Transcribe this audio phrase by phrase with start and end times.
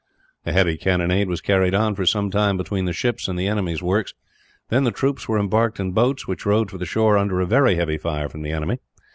[0.47, 3.83] A heavy cannonade was carried on, for some time, between the ships and the enemy's
[3.83, 4.15] works.
[4.69, 7.75] Then the troops were embarked in boats, which rowed for the shore under a very
[7.75, 8.79] heavy fire from the enemy.